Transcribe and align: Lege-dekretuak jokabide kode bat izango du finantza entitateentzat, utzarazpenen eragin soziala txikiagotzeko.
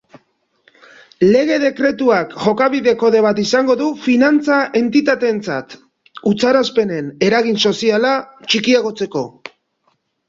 Lege-dekretuak 1.33 2.33
jokabide 2.45 2.93
kode 3.03 3.21
bat 3.25 3.41
izango 3.43 3.75
du 3.81 3.89
finantza 4.07 4.57
entitateentzat, 4.81 5.77
utzarazpenen 6.33 7.13
eragin 7.29 7.61
soziala 7.71 8.17
txikiagotzeko. 8.49 9.25